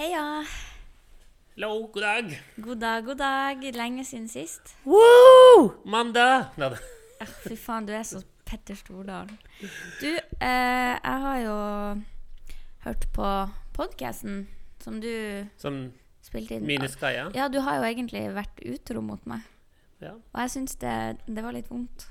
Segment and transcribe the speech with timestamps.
[0.00, 0.44] Heia.
[1.56, 2.42] Hallo, god dag.
[2.56, 3.64] God dag, god dag.
[3.76, 4.70] Lenge siden sist.
[4.88, 5.74] Woo!
[5.84, 6.54] Mandag!
[6.56, 6.70] Nei,
[7.44, 9.36] Fy faen, du er så Petter Stordalen.
[10.00, 11.58] Du, eh, jeg har jo
[12.86, 13.34] hørt på
[13.76, 14.46] podkasten
[14.80, 15.12] som du
[15.60, 15.92] Som
[16.24, 16.64] spilte inn.
[16.64, 17.28] Mine Kaja.
[17.36, 19.44] Ja, du har jo egentlig vært utro mot meg.
[20.00, 20.16] Ja.
[20.16, 20.96] Og jeg syns det,
[21.28, 22.08] det var litt vondt.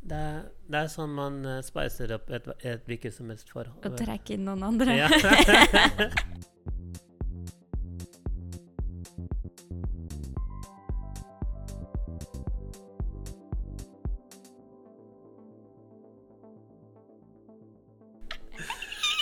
[0.00, 0.24] Det,
[0.64, 3.84] det er sånn man uh, spicer opp et, et hvilket som helst forhold.
[3.84, 5.02] Å trekke inn noen andre.
[5.04, 5.12] Ja.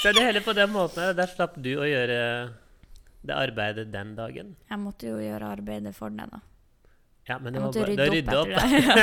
[0.05, 2.19] Så det hele på den måten her, der slapp du å gjøre
[3.25, 4.55] det arbeidet den dagen.
[4.69, 6.43] Jeg måtte jo gjøre arbeidet for deg, da.
[7.25, 8.49] Ja, men det Jeg var bare rydde opp, rydde opp.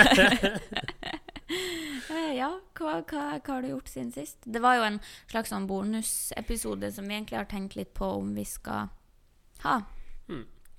[0.06, 1.18] etter deg.
[2.12, 4.38] Eh, ja, hva, hva, hva har du gjort siden sist?
[4.44, 4.98] Det var jo en
[5.32, 8.90] slags sånn bonusepisode som vi egentlig har tenkt litt på om vi skal
[9.64, 9.76] ha.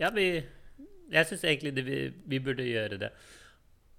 [0.03, 0.43] Ja, vi
[1.13, 1.97] Jeg syns egentlig det, vi,
[2.27, 3.11] vi burde gjøre det.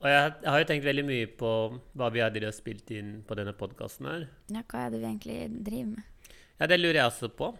[0.03, 1.51] Og jeg, jeg har jo tenkt veldig mye på
[1.95, 4.25] hva vi har spilt inn på denne podkasten her.
[4.51, 6.09] Ja, hva er det vi egentlig driver med?
[6.59, 7.51] Ja, det lurer jeg også på.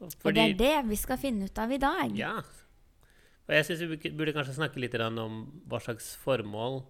[0.00, 2.14] Og det er det vi skal finne ut av i dag.
[2.16, 2.38] Ja.
[2.40, 6.84] Og jeg syns vi burde- kanskje snakke litt om hva slags formål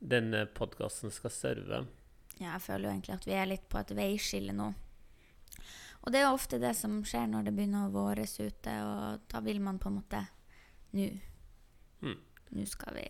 [0.00, 1.86] denne podkasten skal serve.
[2.40, 4.74] Ja, jeg føler jo egentlig at vi er litt på et veiskille nå.
[6.02, 9.20] Og det er jo ofte det som skjer når det begynner å våres ute, og
[9.28, 10.26] da vil man på en måte
[10.92, 11.04] Nå.
[12.02, 12.16] Mm.
[12.50, 13.04] Nå skal vi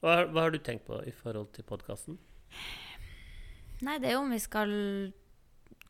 [0.00, 2.16] Hva, hva har du tenkt på i forhold til podkasten?
[3.82, 4.70] Nei, det er jo om vi skal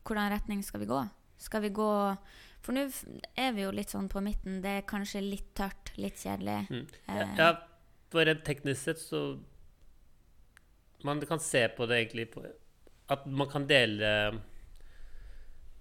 [0.03, 1.01] Hvordan retning skal vi gå?
[1.37, 1.91] Skal vi gå
[2.63, 2.85] For nå
[3.35, 4.61] er vi jo litt sånn på midten.
[4.63, 6.59] Det er kanskje litt tørt, litt kjedelig.
[6.71, 6.85] Mm.
[7.07, 7.49] Ja, Eh, ja,
[8.11, 9.39] for rent teknisk sett så
[11.03, 12.45] Man kan se på det egentlig på
[13.11, 14.41] At man kan dele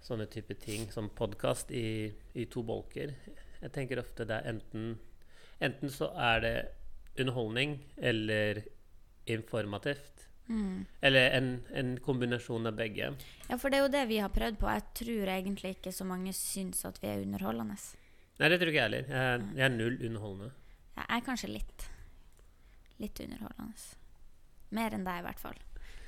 [0.03, 3.13] sånne type ting som podkast i, i to bolker.
[3.63, 4.97] Jeg tenker ofte det er enten
[5.63, 6.57] Enten så er det
[7.23, 8.65] underholdning eller
[9.31, 10.27] informativt.
[10.49, 10.87] Mm.
[11.03, 13.13] Eller en, en kombinasjon av begge.
[13.49, 14.69] Ja, for det er jo det vi har prøvd på.
[14.73, 17.77] Jeg tror egentlig ikke så mange syns at vi er underholdende.
[18.41, 19.11] Nei, det tror ikke jeg heller.
[19.13, 20.53] Jeg, jeg er null underholdende.
[20.97, 21.89] Jeg er kanskje litt
[23.03, 23.75] Litt underholdende.
[24.77, 25.57] Mer enn deg, i hvert fall.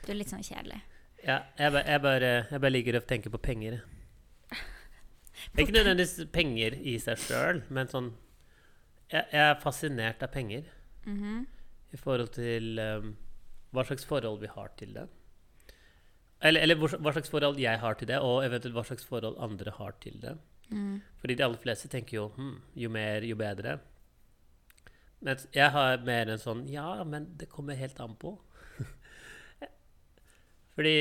[0.04, 0.76] Du er litt sånn kjedelig.
[1.24, 3.80] Ja, jeg, bare, jeg, bare, jeg bare liker å tenke på penger.
[5.58, 8.12] Ikke nødvendigvis penger i seg sjøl, men sånn
[9.10, 10.70] jeg, jeg er fascinert av penger
[11.04, 11.42] Mhm.
[11.92, 13.10] i forhold til um,
[13.74, 15.08] hva slags forhold vi har til det.
[16.44, 19.72] Eller, eller hva slags forhold jeg har til det, og eventuelt hva slags forhold andre
[19.78, 20.34] har til det.
[20.70, 21.00] Mm.
[21.20, 23.78] Fordi de aller fleste tenker jo hm, jo mer, jo bedre.
[25.24, 28.34] Men jeg har mer en sånn Ja, men det kommer helt an på.
[30.76, 30.96] Fordi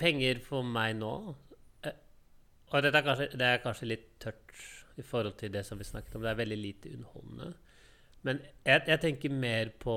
[0.00, 1.12] penger for meg nå
[1.84, 1.98] eh,
[2.70, 4.64] Og dette er kanskje, det er kanskje litt tørt
[4.96, 6.24] i forhold til det som vi snakket om.
[6.24, 7.50] Det er veldig lite underholdende.
[8.24, 9.96] Men jeg, jeg tenker mer på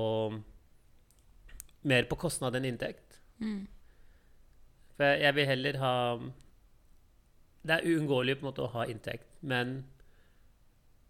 [1.82, 3.20] Mer på kostnad enn inntekt.
[3.40, 3.64] Mm.
[4.96, 5.94] For jeg, vil heller ha
[7.64, 9.82] Det er uunngåelig på en måte å ha inntekt, men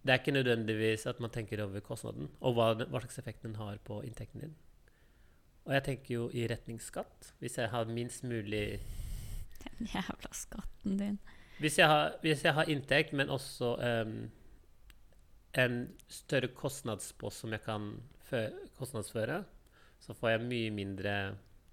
[0.02, 3.58] det er ikke nødvendigvis at man tenker over kostnaden og hva, hva slags effekt den
[3.60, 4.54] har på inntekten din.
[5.66, 7.34] Og jeg tenker jo i retning skatt.
[7.38, 8.80] Hvis jeg har minst mulig
[9.60, 11.18] Den jævla skatten din.
[11.60, 14.14] Hvis jeg har, hvis jeg har inntekt, men også um,
[15.60, 15.76] en
[16.08, 17.90] større kostnadspost som jeg kan
[18.78, 19.42] kostnadsføre,
[20.00, 21.14] så får jeg mye mindre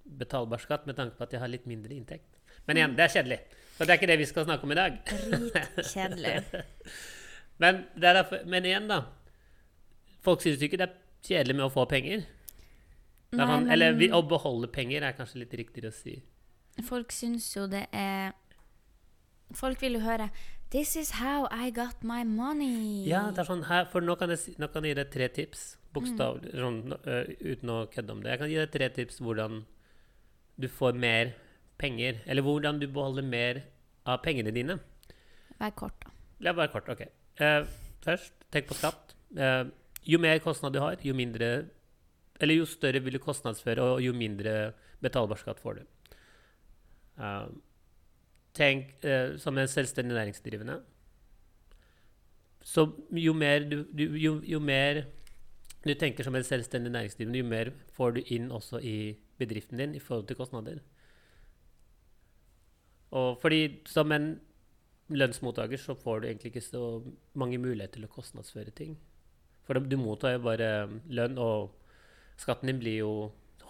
[0.07, 2.37] betalbar skatt med tanke på at jeg har litt mindre inntekt.
[2.67, 3.39] Men igjen, det er kjedelig.
[3.77, 4.97] Så det er ikke det vi skal snakke om i dag.
[5.07, 6.35] Dritkjedelig.
[7.61, 8.99] Men, det er derfor, men igjen, da.
[10.21, 12.27] Folk synes jo ikke det er kjedelig med å få penger.
[13.33, 16.19] Er Nei, sånn, eller vi, men å beholde penger er kanskje litt riktigere å si.
[16.85, 18.35] folk syns jo det er
[19.55, 20.29] Folk vil jo høre
[20.69, 23.07] 'This is how I got my money'.
[23.07, 25.77] Ja, det sånn her, for nå kan jeg, nå kan jeg gi deg tre tips,
[25.97, 28.33] bokstavelig, sånn, uh, uten å kødde om det.
[28.33, 29.61] Jeg kan gi deg tre tips hvordan
[30.57, 31.33] du får mer
[31.81, 33.61] penger, eller hvordan du beholder mer
[34.07, 34.79] av pengene dine.
[35.57, 36.13] Vær kort, da.
[36.45, 37.03] Ja, vær kort, ok.
[37.41, 37.67] Uh,
[38.05, 39.15] først, tenk på skatt.
[39.37, 39.69] Uh,
[40.07, 41.67] jo mer kostnad du har, jo mindre
[42.39, 45.87] Eller jo større vil du kostnadsføre, og jo mindre betalbar skatt får du.
[48.53, 48.91] Tenk
[49.41, 50.75] som en selvstendig næringsdrivende.
[52.61, 52.83] Så
[53.15, 55.05] jo mer du, du jo, jo mer
[55.87, 59.95] du tenker som en selvstendig næringsdrivende, jo mer får du inn også i bedriften din
[59.95, 60.79] i forhold til kostnader.
[63.11, 64.39] Og fordi som en
[65.09, 66.81] lønnsmottaker så får du egentlig ikke så
[67.39, 68.97] mange muligheter til å kostnadsføre ting.
[69.67, 70.69] For du mottar jo bare
[71.11, 71.71] lønn, og
[72.39, 73.11] skatten din blir jo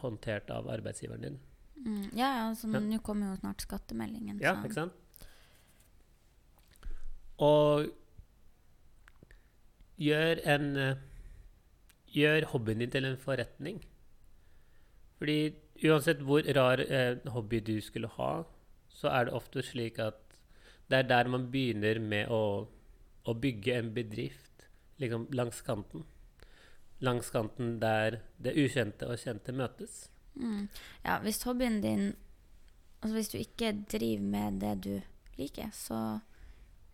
[0.01, 1.39] håndtert av arbeidsgiveren din.
[1.77, 2.79] Mm, ja, så Ja.
[2.79, 4.39] nå kommer jo snart skattemeldingen.
[4.41, 4.93] Ja, så- ikke sant?
[7.39, 7.91] Og
[9.99, 10.95] gjør en eh,
[12.13, 13.81] Gjør hobbyen din til en forretning.
[15.17, 15.39] Fordi
[15.87, 18.43] uansett hvor rar eh, hobby du skulle ha,
[18.89, 20.19] så er det ofte slik at
[20.89, 22.67] det er der man begynner med å,
[23.27, 24.67] å bygge en bedrift
[25.01, 26.05] liksom langs kanten.
[27.03, 30.07] Langs kanten der det ukjente og kjente møtes.
[30.37, 30.69] Mm.
[31.03, 32.15] Ja, hvis hobbyen din
[32.97, 34.93] Altså hvis du ikke driver med det du
[35.37, 36.17] liker, så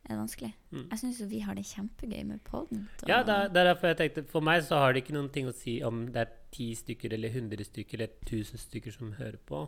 [0.09, 0.51] er vanskelig.
[0.71, 0.85] Mm.
[0.91, 2.87] Jeg syns vi har det kjempegøy med poden.
[3.07, 5.47] Ja, det er, er derfor jeg tenkte For meg så har det ikke noen ting
[5.47, 9.39] å si om det er ti stykker eller hundre stykker eller tusen stykker som hører
[9.47, 9.65] på.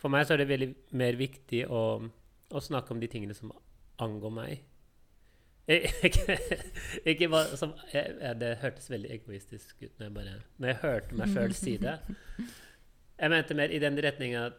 [0.00, 1.82] For meg så er det veldig mer viktig å,
[2.50, 3.52] å snakke om de tingene som
[4.02, 4.62] angår meg.
[5.70, 6.38] Eh, Ikke,
[7.06, 10.80] ikke bare som jeg, ja, Det hørtes veldig egoistisk ut når jeg, bare, når jeg
[10.82, 11.98] hørte meg sjøl si det.
[13.22, 14.56] Jeg mente mer i den retninga at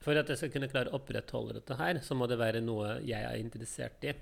[0.00, 2.98] for at jeg skal kunne klare å opprettholde dette her, så må det være noe
[3.04, 4.14] jeg er interessert i.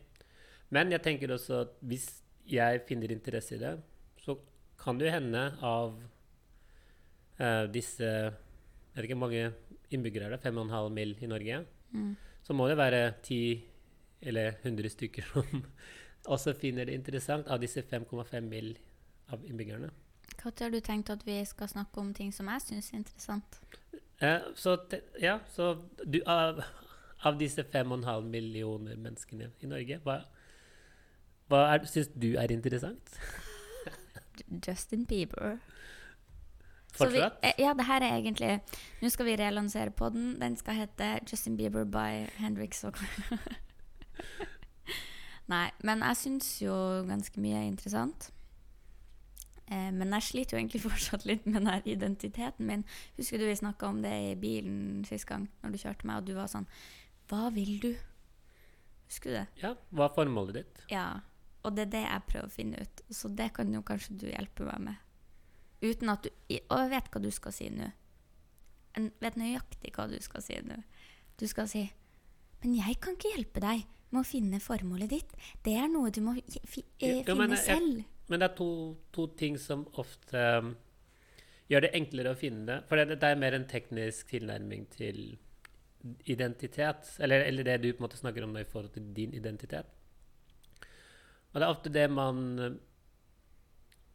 [0.75, 2.09] Men jeg tenker også at hvis
[2.49, 3.77] jeg finner interesse i det,
[4.25, 4.35] så
[4.81, 5.95] kan det jo hende av
[7.39, 9.45] uh, disse Jeg vet ikke hvor mange
[9.95, 10.43] innbyggere er det?
[10.43, 11.15] 5,5 mill.
[11.23, 11.63] i Norge?
[11.95, 12.17] Mm.
[12.43, 13.63] Så må det være 10
[14.29, 15.63] eller 100 stykker som
[16.35, 18.75] også finner det interessant av disse 5,5 mill.
[19.31, 19.93] av innbyggerne.
[20.37, 23.61] Når har du tenkt at vi skal snakke om ting som jeg syns er interessant?
[24.21, 26.63] Eh, så te, ja, så du, av,
[27.23, 30.21] av disse 5,5 millioner menneskene i Norge, hva,
[31.51, 33.19] hva syns du er interessant?
[34.67, 35.59] Justin Bieber.
[36.95, 37.39] Fortsatt?
[37.43, 38.61] Vi, eh, ja, det her er egentlig
[39.03, 40.41] Nå skal vi relansere podden.
[40.41, 42.99] Den skal hete Justin Bieber by Hendrix og
[45.49, 46.75] Nei, men jeg syns jo
[47.09, 48.31] ganske mye er interessant.
[49.71, 52.85] Eh, men jeg sliter jo egentlig fortsatt litt med den identiteten min.
[53.19, 56.29] Husker du vi snakka om det i bilen sist gang, når du kjørte meg, og
[56.31, 56.69] du var sånn
[57.29, 57.91] Hva vil du?
[59.09, 59.47] Husker du det?
[59.63, 60.81] Ja, hva er formålet ditt?
[60.93, 61.07] Ja.
[61.67, 63.01] Og det er det jeg prøver å finne ut.
[63.13, 65.05] Så det kan jo kanskje du hjelpe meg med.
[65.83, 67.89] Uten at du Og jeg vet hva du skal si nå.
[68.97, 70.81] Jeg vet nøyaktig hva du skal si nå.
[71.39, 71.85] Du skal si
[72.65, 75.35] Men jeg kan ikke hjelpe deg med å finne formålet ditt.
[75.63, 78.05] Det er noe du må eh, finne jeg- selv.
[78.29, 78.71] Men det er to,
[79.15, 80.73] to ting som ofte um,
[81.69, 82.79] gjør det enklere å finne det.
[82.89, 85.23] For det, det er mer en teknisk tilnærming til
[86.29, 87.15] identitet.
[87.19, 89.89] Eller, eller det du på en måte snakker om i forhold til din identitet.
[91.53, 92.79] Og det er ofte det man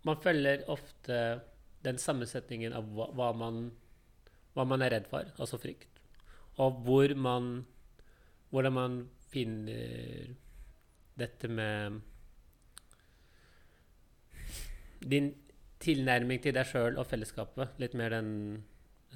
[0.04, 1.18] Man følger ofte
[1.84, 3.70] den sammensetningen av hva, hva, man,
[4.54, 6.02] hva man er redd for, altså frykt.
[6.60, 7.66] Og hvor man
[8.54, 8.98] Hvordan man
[9.34, 10.36] finner
[11.18, 12.02] dette med
[15.10, 15.34] din
[15.84, 17.68] tilnærming til deg sjøl og fellesskapet.
[17.82, 18.32] Litt mer den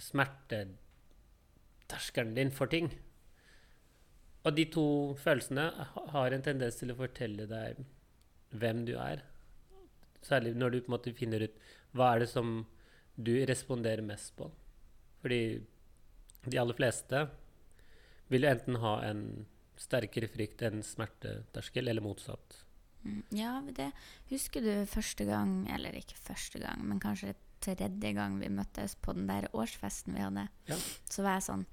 [0.02, 2.88] smerteterskelen din for ting.
[4.46, 4.88] Og de to
[5.20, 5.66] følelsene
[6.14, 7.72] har en tendens til å fortelle deg
[8.56, 9.18] hvem du er.
[10.24, 11.56] Særlig når du på en måte finner ut
[11.98, 12.48] hva er det som
[13.18, 14.46] du responderer mest på.
[15.24, 15.42] Fordi
[16.48, 17.18] de aller fleste
[18.32, 19.22] vil enten ha en
[19.78, 22.64] sterkere frykt enn smerteterskel, eller motsatt.
[23.08, 23.92] Mm, Ja, det
[24.30, 27.34] Husker du første gang, eller ikke første gang, men kanskje
[27.64, 30.48] tredje gang vi møttes på den der årsfesten vi hadde?
[30.70, 30.76] Ja.
[31.10, 31.66] Så var jeg sånn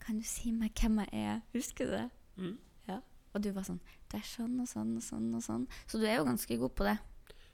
[0.00, 1.40] Kan du si meg hvem jeg er?
[1.54, 2.08] Husker du det?
[2.40, 2.56] Mm.
[2.88, 2.98] Ja.
[3.34, 3.80] Og du var sånn
[4.10, 5.66] Det er sånn og sånn og sånn og sånn.
[5.86, 6.96] Så du er jo ganske god på det.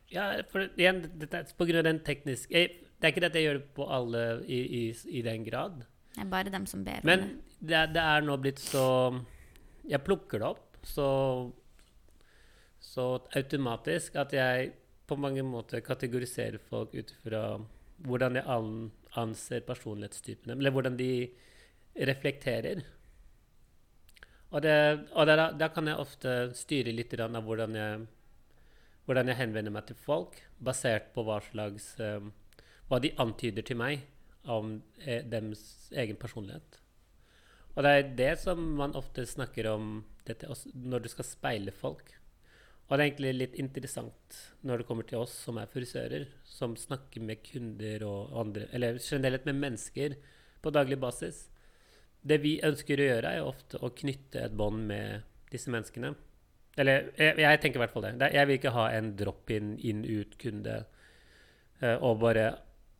[0.08, 3.30] Ja, for igjen, dette er på grunn av den tekniske jeg, Det er ikke det
[3.32, 4.82] at jeg gjør det på alle i, i,
[5.18, 5.82] i den grad.
[6.14, 7.10] Det er bare dem som ber om det.
[7.10, 7.26] Men
[7.60, 8.86] det, det er nå blitt så
[9.86, 11.06] Jeg plukker det opp så,
[12.86, 14.74] så automatisk at jeg
[15.06, 17.42] på mange måter kategoriserer folk ut fra
[18.06, 21.10] hvordan jeg an, anser personlighetstypene, eller hvordan de
[22.06, 22.82] reflekterer.
[24.50, 24.74] Og, det,
[25.12, 28.02] og da, da kan jeg ofte styre litt av hvordan jeg,
[29.06, 32.32] hvordan jeg henvender meg til folk, basert på hva slags eh,
[32.86, 34.04] Hva de antyder til meg
[34.46, 36.76] om eh, deres egen personlighet.
[37.74, 42.14] Og det er det som man ofte snakker om dette, når du skal speile folk.
[42.86, 46.76] Og det er egentlig litt interessant når det kommer til oss som er frisører, som
[46.78, 50.14] snakker med kunder og andre, eller generelt med mennesker
[50.62, 51.48] på daglig basis.
[52.26, 56.12] Det vi ønsker å gjøre, er ofte å knytte et bånd med disse menneskene.
[56.78, 58.30] Eller jeg, jeg tenker i hvert fall det.
[58.36, 60.76] Jeg vil ikke ha en drop-in, inn-ut-kunde,
[61.80, 62.50] eh, og bare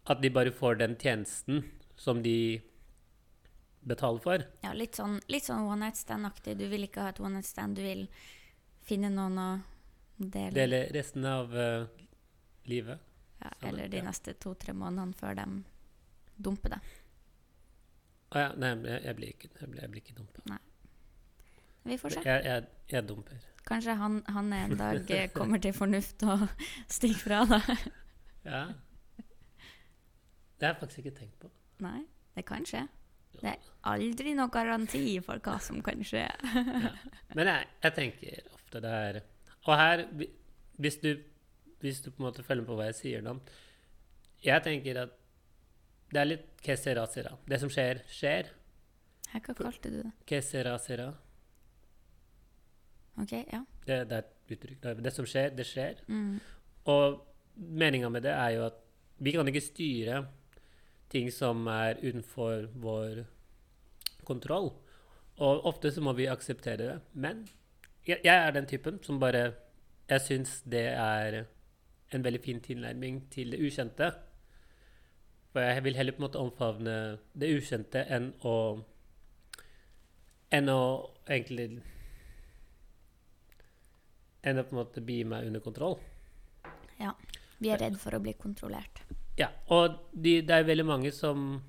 [0.06, 1.62] at de bare får den tjenesten
[1.98, 2.62] som de
[3.86, 4.42] betaler for.
[4.66, 6.56] Ja, litt sånn, sånn one night stand-aktig.
[6.58, 8.06] Du vil ikke ha et one night stand, du vil
[8.86, 9.48] finne noen å
[10.16, 11.86] dele, Dele resten av uh,
[12.64, 13.00] livet.
[13.38, 14.06] ja, sammen, Eller de ja.
[14.08, 15.46] neste to-tre månedene før de
[16.36, 16.94] dumper deg.
[18.34, 20.58] Å ja, nei, jeg, jeg blir ikke, jeg blir, jeg blir ikke dumpa.
[21.86, 22.22] Vi får se.
[22.26, 23.44] Jeg, jeg, dumper.
[23.66, 26.42] Kanskje han, han en dag eh, kommer til fornuft og
[26.96, 27.70] stikker fra deg.
[28.46, 28.64] Ja.
[30.56, 31.50] Det har jeg faktisk ikke tenkt på.
[31.84, 32.00] Nei,
[32.34, 32.86] det kan skje.
[33.36, 36.24] Det er aldri noen garanti for hva som kan skje.
[37.36, 39.18] Men jeg, jeg tenker ofte det er
[39.66, 40.04] Og her,
[40.78, 41.10] hvis du,
[41.82, 43.38] hvis du på en måte følger med på hva jeg sier nå
[44.44, 45.14] Jeg tenker at
[46.12, 47.32] det er litt que sera, sera.
[47.50, 48.52] Det som skjer, skjer.
[49.32, 50.12] Her, hva kalte du det?
[50.28, 51.08] Que sera, sera.
[53.18, 53.62] OK, ja.
[53.86, 54.78] Det, det er et uttrykk.
[54.84, 56.02] Det, det som skjer, det skjer.
[56.06, 56.36] Mm.
[56.92, 57.18] Og
[57.56, 58.78] meninga med det er jo at
[59.18, 60.22] vi kan ikke styre
[61.10, 63.24] ting som er utenfor vår
[64.28, 64.70] kontroll.
[65.42, 66.98] Og ofte så må vi akseptere det.
[67.12, 67.44] Men
[68.06, 69.52] jeg, jeg er den typen som bare
[70.08, 71.44] Jeg syns det er
[72.14, 74.12] en veldig fin tilnærming til det ukjente.
[75.50, 76.94] For jeg vil heller på en måte omfavne
[77.34, 78.56] det ukjente enn å
[80.54, 80.82] Enn å
[81.26, 81.80] egentlig
[84.46, 85.98] Enn å på en måte bli meg under kontroll.
[87.00, 87.14] ja.
[87.58, 89.00] Vi er redd for å bli kontrollert.
[89.40, 91.62] Ja, og de, det er veldig mange som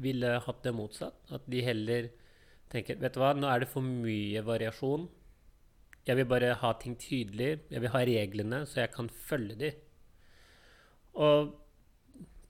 [0.00, 1.16] ville hatt det motsatt.
[1.34, 2.08] At de heller
[2.70, 5.08] tenker Vet du hva, nå er det for mye variasjon.
[6.04, 7.64] Jeg vil bare ha ting tydelig.
[7.72, 9.70] Jeg vil ha reglene, så jeg kan følge de.
[11.16, 11.54] Og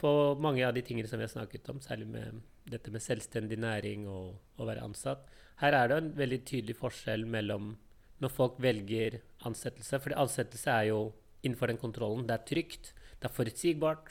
[0.00, 0.10] på
[0.42, 4.08] mange av de tingene som vi har snakket om, særlig med dette med selvstendig næring
[4.08, 5.28] og å være ansatt,
[5.62, 7.74] her er det en veldig tydelig forskjell mellom
[8.22, 10.00] når folk velger ansettelse.
[10.02, 11.00] For ansettelse er jo
[11.44, 12.26] innenfor den kontrollen.
[12.26, 14.10] Det er trygt, det er forutsigbart.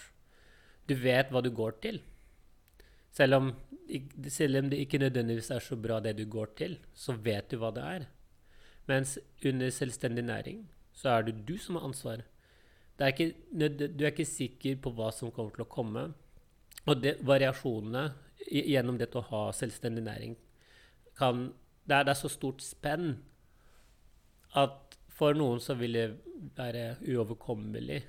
[0.88, 2.00] Du vet hva du går til.
[3.14, 3.54] Selv om,
[4.32, 7.60] selv om det ikke nødvendigvis er så bra det du går til, så vet du
[7.62, 8.08] hva det er.
[8.90, 12.24] Mens under selvstendig næring så er det du som har ansvar.
[13.00, 16.04] Er ikke, du er ikke sikker på hva som kommer til å komme.
[16.86, 18.04] Og det, variasjonene
[18.44, 20.36] gjennom det å ha selvstendig næring
[21.18, 21.48] kan
[21.84, 23.18] det er, det er så stort spenn
[24.60, 26.06] at for noen så vil det
[26.56, 28.00] være uoverkommelig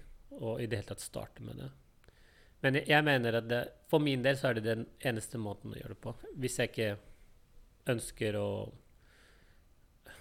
[0.40, 1.70] å i det hele tatt starte med det.
[2.64, 5.74] Men jeg, jeg mener at det, for min del så er det den eneste måten
[5.74, 6.14] å gjøre det på.
[6.40, 6.92] Hvis jeg ikke
[7.92, 8.48] ønsker å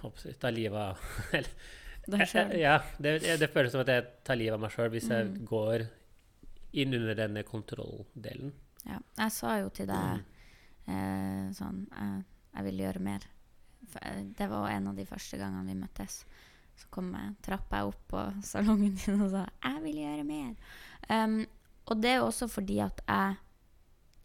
[0.04, 0.98] jeg, ta livet av
[2.14, 2.52] Deg sjøl?
[2.60, 5.46] Ja, det, det føles som at jeg tar livet av meg sjøl hvis jeg Mm.
[5.48, 5.86] går
[6.74, 8.52] inn under denne kontrolldelen.
[8.86, 8.98] Ja.
[9.18, 10.24] Jeg sa jo til deg
[10.90, 12.24] eh, sånn jeg,
[12.56, 13.24] Jeg vil gjøre mer.
[14.02, 16.26] Eh, det var en av de første gangene vi møttes.
[16.76, 20.56] Så kom jeg, trappa jeg opp på salongen din og sa 'Jeg vil gjøre mer'.
[21.10, 21.46] Um,
[21.88, 23.36] og det er også fordi at jeg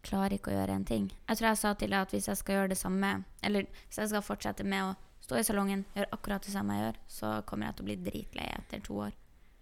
[0.03, 1.11] klarer ikke å gjøre en ting.
[1.27, 3.97] Jeg tror jeg sa til deg at hvis jeg skal gjøre det samme, eller hvis
[3.99, 4.95] jeg skal fortsette med å
[5.29, 7.97] stå i salongen, gjøre akkurat det samme jeg gjør, så kommer jeg til å bli
[8.07, 9.13] dritlei etter to år.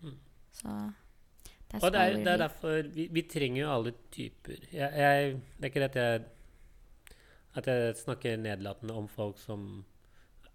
[0.06, 0.16] Mm.
[0.56, 0.76] Så
[1.68, 4.64] that's Og det er, det er derfor vi, vi trenger jo alle typer.
[4.72, 6.24] Jeg, jeg, det er ikke det at jeg,
[7.60, 9.68] at jeg snakker nedlatende om folk som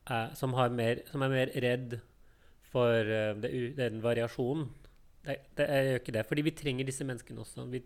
[0.08, 1.98] er, som, har mer, som er mer redd
[2.72, 4.70] for eh, det, den variasjonen.
[5.26, 6.26] Det, det, jeg gjør ikke det.
[6.30, 7.68] Fordi vi trenger disse menneskene også.
[7.70, 7.84] Vi,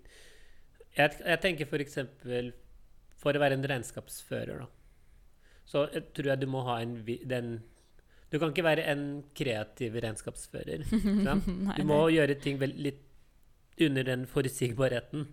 [0.94, 1.98] jeg, jeg tenker f.eks.
[2.22, 2.54] For,
[3.18, 4.70] for å være en regnskapsfører, da.
[5.66, 7.56] Så jeg tror jeg du må ha en den
[8.30, 10.86] Du kan ikke være en kreativ regnskapsfører.
[11.66, 13.02] Nei, Du må gjøre ting litt
[13.82, 15.26] under den forutsigbarheten.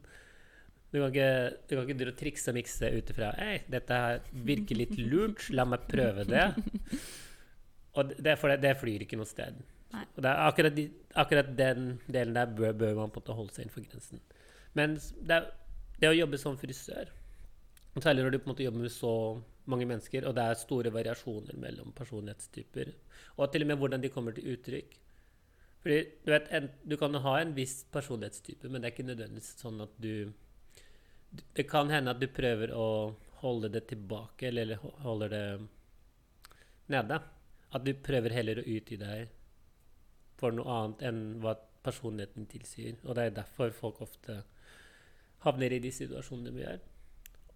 [0.94, 1.30] Du kan ikke,
[1.70, 4.00] du kan ikke trikse og mikse ut ifra Hei, dette
[4.46, 6.50] virker litt lurt, la meg prøve det.
[7.98, 9.58] Og det, det, det flyr ikke noe sted.
[9.94, 10.04] Nei.
[10.18, 10.88] Og det akkurat, de,
[11.22, 14.22] akkurat den delen der bør, bør man på en måte holde seg innenfor grensen.
[14.78, 14.96] Men
[15.30, 15.40] det,
[16.02, 17.12] det å jobbe som frisør,
[18.02, 19.14] særlig når du på en måte jobber med så
[19.70, 22.92] mange mennesker, og det er store variasjoner mellom personlighetstyper,
[23.38, 25.00] og til og med hvordan de kommer til uttrykk
[25.84, 29.50] fordi du vet, en, du kan ha en viss personlighetstype, men det er ikke nødvendigvis
[29.60, 30.32] sånn at du
[31.34, 35.46] Det kan hende at du prøver å holde det tilbake, eller, eller holder det
[36.94, 37.18] nede.
[37.74, 39.32] At du prøver heller å utgi deg
[40.38, 43.00] for noe annet enn hva personligheten tilsier.
[43.04, 44.44] Og det er derfor folk ofte
[45.44, 46.80] havner i de situasjonene vi er.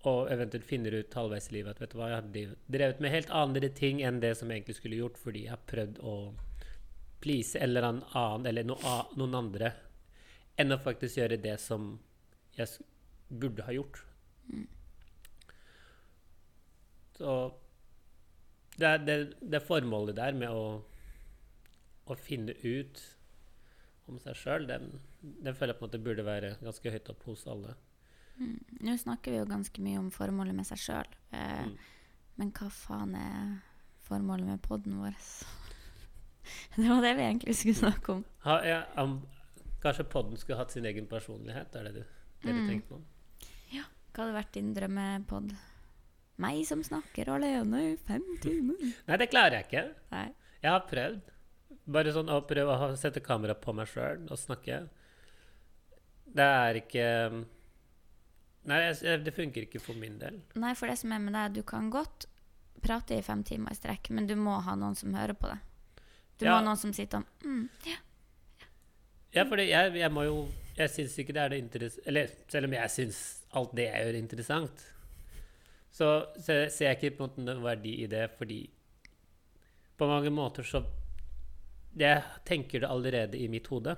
[0.08, 3.14] Og eventuelt finner ut halvveis i livet at vet du hva, jeg hadde drevet med
[3.14, 6.18] helt andre ting enn det som jeg egentlig skulle gjort, fordi jeg har prøvd å
[7.24, 9.72] please eller annen, eller noen andre,
[10.58, 11.96] enn å faktisk gjøre det som
[12.58, 12.86] jeg
[13.28, 14.04] burde ha gjort.
[17.18, 17.34] Så
[18.78, 20.66] det er det, det formålet der med å,
[22.06, 23.02] å finne ut
[24.08, 27.26] om seg sjøl, den, den føler jeg på en måte burde være ganske høyt opp
[27.28, 27.74] hos alle.
[28.38, 28.58] Mm.
[28.86, 31.14] Nå snakker vi jo ganske mye om formålet med seg sjøl.
[31.34, 31.78] Eh, Mm.
[32.38, 33.62] Men hva faen er
[34.06, 35.16] formålet med poden vår?
[36.78, 38.26] det var det vi egentlig skulle snakke om.
[38.46, 39.16] Ha, ja, um,
[39.82, 41.74] kanskje podden skulle hatt sin egen personlighet?
[41.76, 42.06] Er det det,
[42.44, 42.68] det du Mm.
[42.70, 43.02] tenkte på?
[44.18, 45.52] Hva hadde vært din drømmepod?
[46.42, 48.80] Meg som snakker alene i fem timer.
[49.08, 49.84] Nei, det klarer jeg ikke.
[50.14, 50.24] Nei.
[50.64, 51.28] Jeg har prøvd.
[51.98, 54.80] Bare sånn å prøve å sette kamera på meg sjøl og snakke.
[56.38, 57.06] Det er ikke
[58.68, 60.42] Nei, jeg, det funker ikke for min del.
[60.60, 62.28] Nei, for det som er med deg, du kan godt
[62.84, 65.58] prate i fem timer i strekk, men du må ha noen som hører på det.
[66.38, 67.98] Du må ha noen som sitter sånn mm, ja.
[69.34, 70.36] Ja, for jeg, jeg må jo
[70.78, 71.98] Jeg syns ikke det er det interess...
[72.06, 73.22] Eller selv om jeg syns
[73.58, 74.84] alt det jeg gjør, er interessant,
[75.98, 78.60] så ser ser jeg ikke på en måte noen verdi i det, fordi
[79.98, 80.84] på mange måter så
[81.98, 83.96] Jeg tenker det allerede i mitt hode.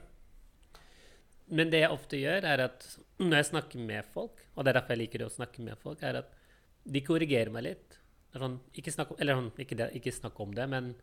[1.50, 2.86] Men det jeg ofte gjør, er at
[3.20, 6.04] når jeg snakker med folk, og det er derfor jeg liker å snakke med folk,
[6.06, 6.36] er at
[6.90, 7.98] de korrigerer meg litt.
[8.36, 10.94] Sånn, ikke, snakk om, eller sånn, ikke, det, ikke snakk om det, men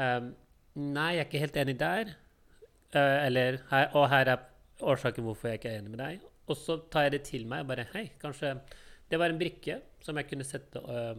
[0.00, 0.32] um,
[0.74, 2.08] Nei, jeg er ikke helt enig der.
[2.96, 4.46] Uh, eller her, Og her er
[4.82, 6.24] årsaken hvorfor jeg ikke er enig med deg.
[6.50, 8.56] Og så tar jeg det til meg bare Hei, kanskje
[9.12, 11.14] det var en brikke som jeg kunne sette uh,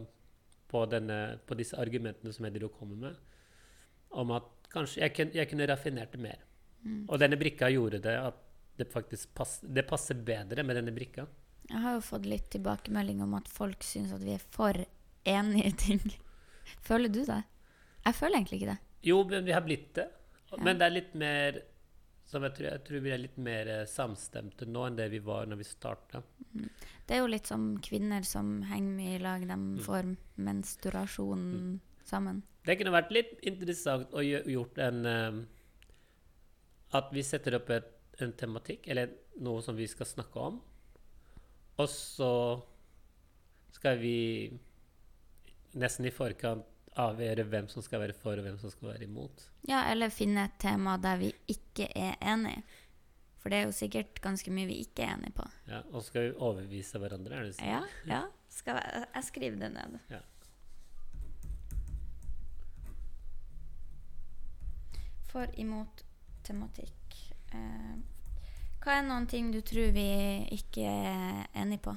[0.68, 3.22] på, denne, på disse argumentene som jeg driver og kommer med,
[4.18, 6.42] om at kanskje jeg, jeg kunne raffinert det mer.
[7.08, 8.45] Og denne brikka gjorde det at
[8.76, 11.26] det faktisk pass, det passer bedre med denne brikka.
[11.66, 14.78] Jeg har jo fått litt tilbakemelding om at folk syns at vi er for
[15.26, 16.02] enige i ting.
[16.88, 17.42] Føler du det?
[18.06, 18.82] Jeg føler egentlig ikke det.
[19.06, 20.06] Jo, men vi har blitt det.
[20.50, 20.60] Ja.
[20.62, 21.58] Men det er litt mer
[22.26, 25.20] som jeg tror, jeg tror vi er litt mer eh, samstemte nå enn det vi
[25.22, 26.22] var når vi starta.
[27.06, 29.44] Det er jo litt som kvinner som henger mye i lag.
[29.46, 30.08] De får
[30.42, 31.44] menstruasjon
[32.06, 32.42] sammen.
[32.66, 35.38] Det kunne vært litt interessant å gjøre, gjort en uh,
[36.98, 37.92] At vi setter opp et,
[38.24, 39.12] en tematikk, eller
[39.44, 40.60] noe som vi skal snakke om,
[41.76, 42.32] og så
[43.76, 44.16] skal vi
[45.76, 46.64] nesten i forkant
[46.96, 49.44] avgjøre hvem som skal være for, og hvem som skal være imot.
[49.68, 52.62] Ja, eller finne et tema der vi ikke er enige.
[53.42, 55.44] For det er jo sikkert ganske mye vi ikke er enige på.
[55.68, 57.68] Ja, og så skal vi overbevise hverandre, er det sånn?
[57.68, 57.82] Ja,
[58.14, 58.22] ja.
[58.56, 59.98] Skal jeg, jeg skriver det ned.
[60.08, 60.22] Ja.
[65.28, 66.00] For imot
[66.46, 67.18] tematikk.
[67.52, 67.96] Eh,
[68.86, 70.06] hva er noen ting du tror vi
[70.54, 71.94] ikke er enige på?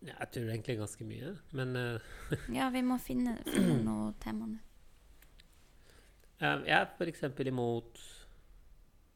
[0.00, 2.06] Ja, jeg tror egentlig ganske mye, men uh,
[2.58, 4.56] Ja, vi må finne, finne noe tema nå.
[6.40, 7.26] Eh, Jeg er f.eks.
[7.44, 8.00] imot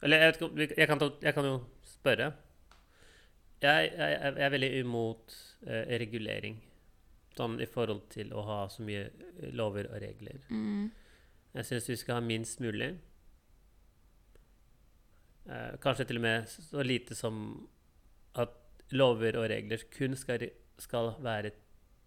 [0.04, 1.54] Eller jeg, vet jeg, kan, jeg kan jo
[1.88, 2.28] spørre.
[3.64, 6.60] Jeg, jeg, er veldig imot uh, regulering.
[7.38, 9.08] Sånn i forhold til å ha så mye
[9.56, 10.44] lover og regler.
[10.52, 10.92] Mm.
[11.56, 12.92] Jeg syns vi skal ha minst mulig.
[15.44, 17.36] Eh, kanskje til og med så lite som
[18.40, 18.54] at
[18.96, 20.46] lover og regler kun skal,
[20.80, 21.52] skal være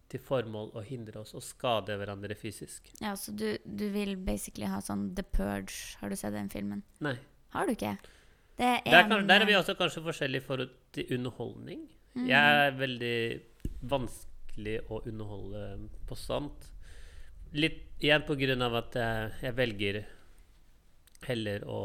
[0.08, 2.88] til formål å hindre oss å skade hverandre fysisk.
[3.04, 5.98] Ja, så du, du vil basically ha sånn The Purge.
[6.02, 6.84] Har du sett den filmen?
[7.04, 7.18] Nei.
[7.54, 7.98] Har du ikke?
[8.58, 11.84] Det er Der, kan, der er vi også kanskje forskjellige i forhold til underholdning.
[12.16, 12.26] Mm.
[12.26, 13.18] Jeg er veldig
[13.92, 15.66] vanskelig å underholde
[16.10, 16.72] på sånt.
[17.54, 20.00] Litt igjen på grunn av at jeg, jeg velger
[21.28, 21.82] heller å,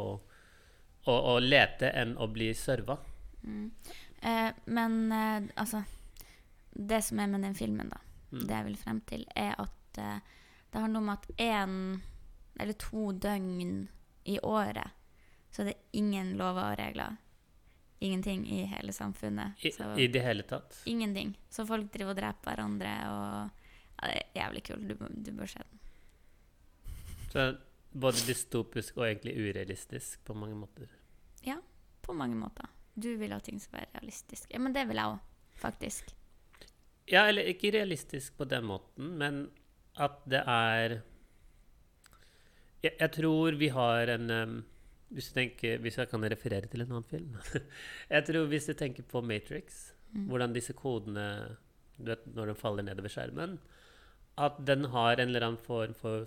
[1.07, 2.97] å, å lete enn å bli serva.
[3.43, 3.71] Mm.
[4.23, 5.83] Eh, men eh, altså
[6.73, 7.99] Det som er med den filmen, da,
[8.33, 8.47] Mm.
[8.47, 10.21] det jeg vil frem til, er at eh,
[10.73, 11.75] det handler om at én
[12.61, 13.89] eller to døgn
[14.25, 14.89] i året
[15.53, 17.19] så det er det ingen lover og regler.
[18.01, 19.53] Ingenting i hele samfunnet.
[19.61, 20.79] I, Så, I det hele tatt.
[20.87, 21.35] ingenting.
[21.51, 23.51] Så folk driver og dreper hverandre, og
[24.01, 24.89] ja, det er jævlig kult.
[24.89, 24.95] Du,
[25.29, 25.79] du bør se den.
[27.35, 27.45] Så
[27.95, 30.89] både dystopisk og egentlig urealistisk på mange måter.
[31.47, 31.59] Ja,
[32.03, 32.67] På mange måter.
[32.99, 34.51] Du vil at ting skal være realistisk.
[34.51, 35.19] Ja, men det vil jeg òg,
[35.55, 36.11] faktisk.
[37.09, 39.51] Ja, eller ikke realistisk på den måten, men
[39.97, 41.01] at det er
[42.83, 44.55] Jeg, jeg tror vi har en um,
[45.13, 47.37] hvis, du tenker, hvis jeg kan referere til en annen film
[48.11, 50.27] Jeg tror Hvis du tenker på Matrix, Mm.
[50.29, 51.57] hvordan disse kodene
[51.97, 53.55] du vet, Når de faller nedover skjermen
[54.37, 56.27] At den har en eller annen form for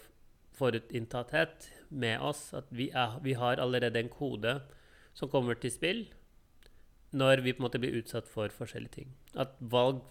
[0.55, 2.49] forutinntatthet med oss.
[2.57, 4.59] At vi, er, vi har allerede en kode
[5.15, 6.05] som kommer til spill
[7.15, 9.11] når vi på en måte blir utsatt for forskjellige ting.
[9.39, 10.01] At valg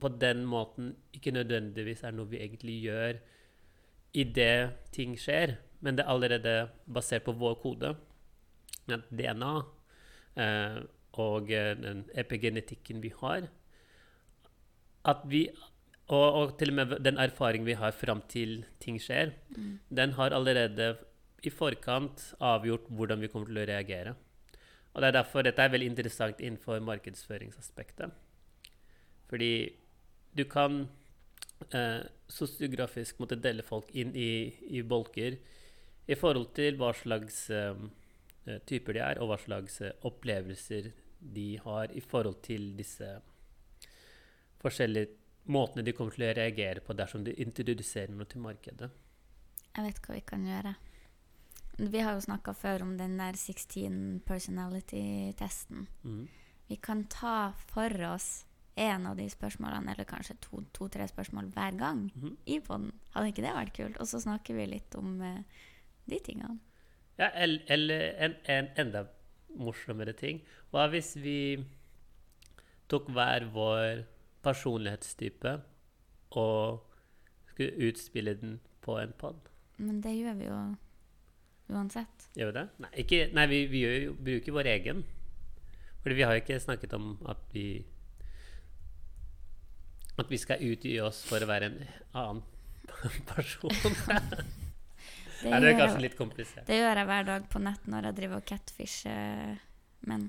[0.00, 3.20] på den måten ikke nødvendigvis er noe vi egentlig gjør
[4.16, 6.54] idet ting skjer, men det er allerede
[6.90, 7.94] basert på vår kode.
[8.90, 9.52] DNA
[10.42, 10.80] eh,
[11.22, 13.44] og eh, den epigenetikken vi har
[15.04, 15.44] At vi
[16.10, 19.78] og, og til og med den erfaring vi har fram til ting skjer, Mm.
[19.96, 20.96] den har allerede
[21.42, 24.14] i forkant avgjort hvordan vi kommer til å reagere.
[24.94, 28.10] Og det er derfor dette er veldig interessant innenfor markedsføringsaspektet.
[29.30, 29.72] Fordi
[30.36, 30.88] du kan
[31.72, 35.38] eh, sosiografisk måtte dele folk inn i, i bolker
[36.10, 37.74] i forhold til hva slags eh,
[38.46, 43.08] eh, typer de er, og hva slags eh, opplevelser de har i forhold til disse
[44.60, 45.19] forskjellige
[45.52, 48.90] måtene de kommer til å reagere på dersom de introduserer noe til markedet.
[49.70, 50.74] Jeg vet hva vi kan gjøre.
[51.80, 55.86] Vi har jo snakka før om den der 16 personality-testen.
[56.04, 56.24] Mm.
[56.68, 58.44] Vi kan ta for oss
[58.80, 62.34] en av de spørsmålene, eller kanskje to-tre to, spørsmål hver gang mm.
[62.46, 62.92] i poden.
[63.14, 64.00] Hadde ikke det vært kult?
[64.00, 65.40] Og så snakker vi litt om uh,
[66.08, 66.60] de tingene.
[67.20, 69.04] Ja, el- eller en, en enda
[69.58, 70.40] morsommere ting.
[70.70, 71.40] Hva hvis vi
[72.90, 74.04] tok hver vår
[74.44, 75.54] personlighetstype
[76.40, 76.84] og
[77.50, 79.48] skulle utspille den på en pod?
[79.80, 80.58] Men det gjør vi jo
[81.70, 82.28] uansett.
[82.36, 82.66] Gjør vi det?
[82.84, 85.02] Nei, ikke, nei vi, vi jo, bruker vår egen.
[86.02, 87.84] Fordi vi har jo ikke snakket om at vi
[90.20, 91.78] At vi skal utgi oss for å være en
[92.12, 92.42] annen
[93.30, 93.72] person.
[95.40, 96.66] Det, Nei, det er kanskje litt komplisert.
[96.68, 99.54] det gjør jeg hver dag på nett når jeg driver og catfisher
[100.04, 100.26] menn.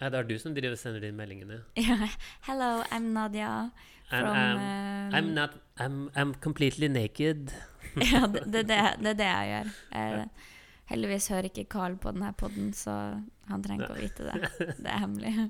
[0.00, 1.58] Ja, det er du som driver og sender inn meldingene.
[1.76, 1.96] Ja.
[2.48, 3.50] Hello, I'm Nadia
[4.08, 7.52] from I'm, I'm, I'm not I'm, I'm completely naked.
[8.12, 9.70] Ja, det, det, det, det er det jeg gjør.
[9.92, 10.26] Jeg,
[10.92, 12.92] heldigvis hører ikke Carl på denne poden, så
[13.50, 14.50] han trenger ikke å vite det.
[14.84, 15.48] Det er hemmelig.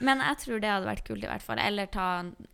[0.00, 1.60] Men jeg tror det hadde vært kult, i hvert fall.
[1.60, 2.06] Eller ta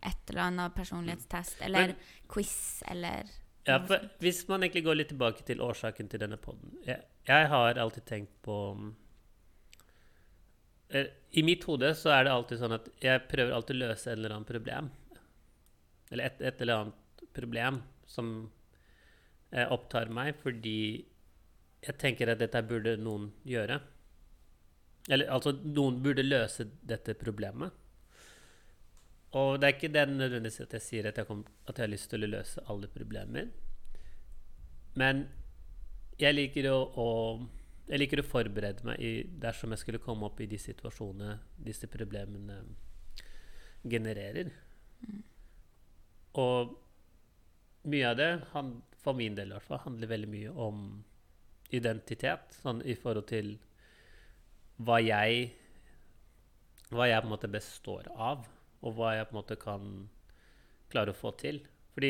[0.03, 1.61] et eller annet personlighetstest.
[1.63, 2.53] Eller Men- quiz,
[2.91, 3.31] eller
[3.67, 7.49] Ja, for hvis man egentlig går litt tilbake til årsaken til denne podden Jeg, jeg
[7.51, 8.87] har alltid tenkt på eh,
[10.91, 14.17] I mitt hode så er det alltid sånn at jeg prøver alltid å løse et
[14.17, 14.89] eller annet problem.
[16.11, 18.33] Eller et, et eller annet problem som
[19.51, 21.05] eh, opptar meg, fordi
[21.81, 23.79] jeg tenker at dette burde noen gjøre.
[25.09, 27.71] Eller altså, noen burde løse dette problemet.
[29.39, 31.93] Og det er ikke det nødvendigvis at jeg sier at jeg, kom, at jeg har
[31.93, 33.47] lyst til å løse alle problemer.
[34.99, 35.23] Men
[36.19, 37.07] jeg liker å, å,
[37.87, 41.89] jeg liker å forberede meg i, dersom jeg skulle komme opp i de situasjonene disse
[41.91, 42.61] problemene
[43.83, 44.51] genererer.
[46.39, 46.75] Og
[47.91, 50.85] mye av det, han, for min del i hvert fall, handler veldig mye om
[51.73, 52.53] identitet.
[52.61, 53.55] Sånn i forhold til
[54.81, 55.57] hva jeg
[56.91, 58.41] Hva jeg på en måte består av,
[58.83, 59.83] og hva jeg på en måte kan
[60.91, 61.61] klare å få til.
[61.95, 62.09] Fordi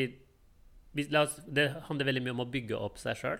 [1.46, 3.38] det handler veldig mye om å bygge opp seg sjøl.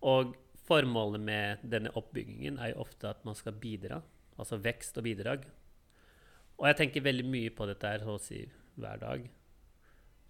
[0.00, 0.32] Og
[0.70, 4.00] formålet med denne oppbyggingen er jo ofte at man skal bidra.
[4.38, 5.44] Altså vekst og bidrag.
[6.60, 8.44] Og jeg tenker veldig mye på dette her så å si
[8.80, 9.24] hver dag.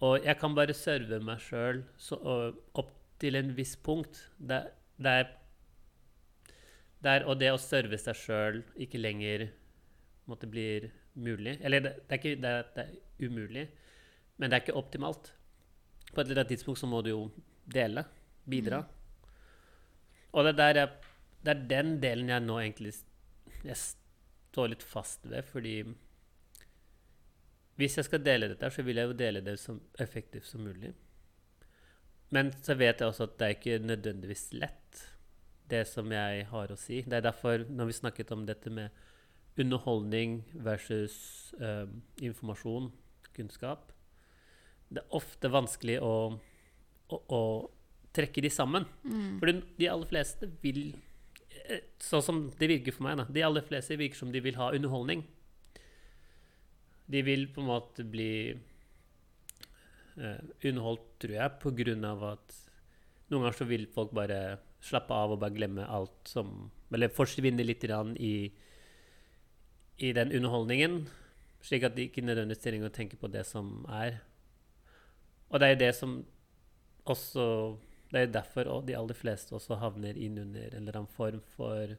[0.01, 1.83] Og jeg kan bare serve meg sjøl
[2.73, 4.23] opp til en viss punkt.
[4.37, 5.27] Der, der,
[7.05, 9.51] der Og det å serve seg sjøl ikke lenger
[10.29, 11.59] måtte blir mulig.
[11.61, 13.67] Eller det, det, er ikke det, det er umulig,
[14.37, 15.33] men det er ikke optimalt.
[16.11, 17.21] På et eller annet tidspunkt så må du jo
[17.69, 18.05] dele,
[18.49, 18.81] bidra.
[20.31, 20.89] Og det, der jeg,
[21.45, 22.93] det er den delen jeg nå egentlig
[23.65, 25.75] jeg står litt fast ved, fordi
[27.79, 30.91] hvis jeg skal dele dette, så vil jeg jo dele det så effektivt som mulig.
[32.31, 35.01] Men så vet jeg også at det er ikke nødvendigvis lett,
[35.71, 37.01] det som jeg har å si.
[37.07, 38.89] Det er derfor, når vi snakket om dette med
[39.59, 41.87] underholdning versus uh,
[42.23, 42.91] informasjon,
[43.31, 43.93] kunnskap
[44.91, 46.15] Det er ofte vanskelig å,
[47.07, 47.41] å, å
[48.15, 48.87] trekke de sammen.
[49.03, 49.37] Mm.
[49.39, 50.81] For de aller fleste vil
[51.67, 53.27] eh, Sånn som det virker for meg, da.
[53.29, 55.23] De aller fleste virker som de vil ha underholdning.
[57.11, 58.33] De vil på en måte bli
[60.15, 62.59] uh, underholdt, tror jeg, på grunn av at
[63.31, 64.41] noen ganger så vil folk bare
[64.83, 68.51] slappe av og bare glemme alt som Eller forsvinne litt grann i,
[70.03, 71.05] i den underholdningen,
[71.63, 74.17] slik at de ikke nødvendigvis trenger å tenke på det som er.
[75.47, 76.17] Og det er jo det som
[77.07, 77.45] også
[78.11, 81.95] Det er derfor de aller fleste også havner inn under en eller annen form for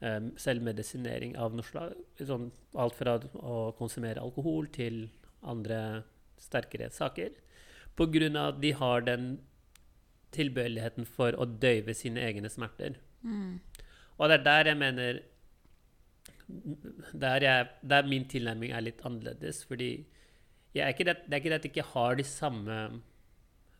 [0.00, 1.96] um, selvmedisinering av noe slag.
[2.20, 2.48] Sånn,
[2.80, 5.06] alt fra å konsumere alkohol til
[5.44, 6.04] andre
[6.40, 7.36] sterkere saker.
[8.00, 9.28] Av at de har den
[10.34, 12.96] tilbøyeligheten for å døyve sine egne smerter.
[13.22, 13.60] Mm.
[14.18, 15.20] Og det er der jeg mener
[17.12, 19.62] der, jeg, der min tilnærming er litt annerledes.
[19.68, 19.90] Fordi
[20.74, 22.78] jeg er ikke det, det er ikke det at jeg ikke har de samme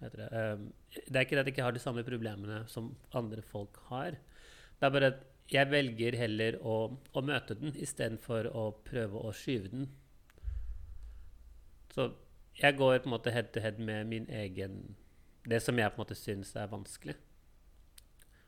[0.07, 3.43] heter det, um, det er ikke at jeg ikke har de samme problemene som andre
[3.45, 4.19] folk har.
[4.79, 6.77] Det er bare at jeg velger heller å,
[7.13, 9.89] å møte den istedenfor å prøve å skyve den.
[11.93, 12.09] Så
[12.61, 14.95] jeg går på en måte head to head med min egen
[15.45, 17.15] Det som jeg på en måte syns er vanskelig.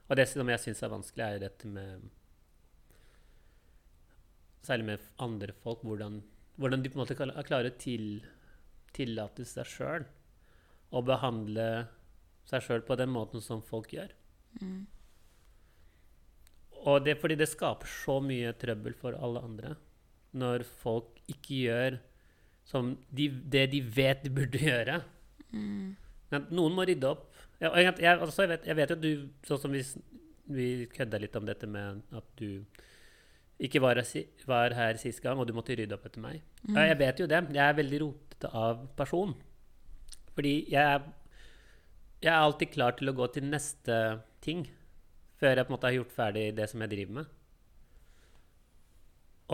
[0.08, 2.06] Og det som jeg syns er vanskelig, er jo dette med
[4.66, 5.84] Særlig med andre folk.
[5.86, 6.22] Hvordan,
[6.56, 8.24] hvordan de på en måte klarer å til,
[8.96, 10.06] tillate seg sjøl
[10.94, 11.86] å behandle
[12.46, 14.12] seg sjøl på den måten som folk gjør.
[14.60, 14.84] Mm.
[16.86, 19.74] Og det er fordi det skaper så mye trøbbel for alle andre
[20.36, 21.96] når folk ikke gjør
[22.66, 25.00] som de, det de vet de burde gjøre.
[25.54, 25.94] Mm.
[26.32, 27.28] Men noen må rydde opp.
[27.60, 29.10] Jeg, jeg, altså, jeg, vet, jeg vet jo du
[29.48, 29.80] Sånn som vi,
[30.52, 32.66] vi kødda litt om dette med at du
[33.62, 34.02] ikke var
[34.44, 36.42] var her sist gang, og du måtte rydde opp etter meg.
[36.66, 36.74] Mm.
[36.76, 37.40] Ja, jeg vet jo det.
[37.56, 39.32] Jeg er veldig rotete av person.
[40.36, 41.06] Fordi jeg er,
[42.22, 44.00] jeg er alltid klar til å gå til neste
[44.44, 44.66] ting
[45.40, 47.32] før jeg på en måte har gjort ferdig det som jeg driver med.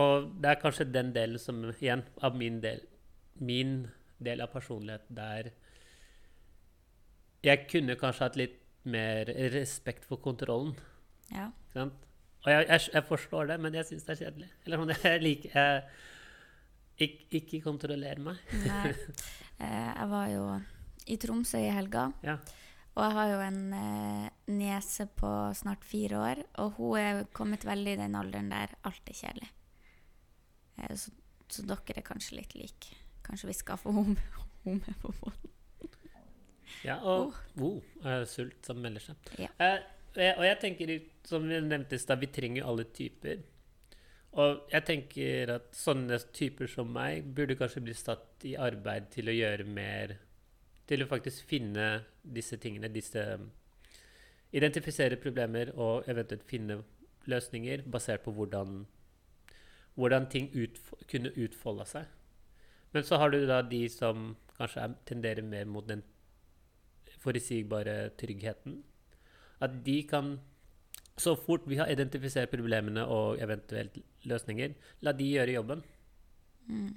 [0.03, 2.81] Og det er kanskje den delen som igjen av min del
[3.41, 3.87] min
[4.23, 5.51] del av personlighet der
[7.43, 10.75] jeg kunne kanskje hatt litt mer respekt for kontrollen.
[11.31, 11.49] Ja.
[11.75, 14.49] Og jeg, jeg, jeg forstår det, men jeg syns det er kjedelig.
[14.63, 15.83] Eller sånn, jeg liker jeg,
[17.07, 18.43] ikke, ikke kontroller meg.
[18.67, 18.93] Nei.
[19.61, 20.45] Eh, jeg var jo
[21.07, 22.37] i Tromsø i helga, Ja.
[22.95, 27.65] og jeg har jo en eh, niese på snart fire år, og hun er kommet
[27.65, 29.49] veldig i den alderen der alt er kjedelig.
[30.77, 31.11] Eh, så,
[31.49, 32.95] så dere er kanskje litt like.
[33.23, 34.17] Kanskje vi skal få henne
[34.65, 35.49] med på båten.
[36.83, 39.33] ja og oh, eh, sult som melder seg.
[39.39, 39.49] Ja.
[39.59, 40.91] Eh, og jeg tenker,
[41.25, 43.39] som vi nevnte i stad, vi trenger jo alle typer.
[44.33, 49.29] Og jeg tenker at sånne typer som meg burde kanskje bli satt i arbeid til
[49.29, 50.15] å gjøre mer
[50.93, 51.87] Til å faktisk finne
[52.21, 53.25] disse tingene, disse
[54.53, 56.75] Identifisere problemer og eventuelt finne
[57.25, 58.83] løsninger basert på hvordan,
[59.97, 60.77] hvordan ting ut,
[61.09, 62.11] kunne utfolde seg.
[62.93, 66.03] Men så har du da de som kanskje er, tenderer mer mot den
[67.23, 68.83] forutsigbare tryggheten.
[69.59, 70.39] At de kan
[71.17, 74.71] Så fort vi har identifisert problemene og eventuelt løsninger,
[75.05, 75.83] la de gjøre jobben.
[76.65, 76.95] Mm.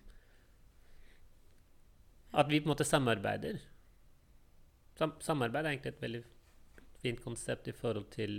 [2.32, 3.58] At vi på en måte samarbeider.
[4.96, 6.22] Sam samarbeid er egentlig et veldig
[7.02, 8.38] fint konsept i forhold til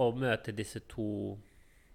[0.00, 1.36] å møte disse to